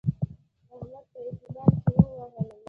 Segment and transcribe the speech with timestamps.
[0.73, 2.57] احمد په اعتبار کې ووهلم.